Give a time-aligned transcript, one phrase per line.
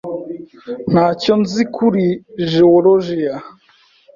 [0.91, 2.05] Ntacyo nzi kuri
[2.51, 3.35] geologiya.